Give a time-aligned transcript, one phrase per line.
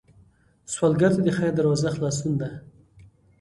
[0.73, 2.49] سوالګر ته د خیر دروازه خلاصون ده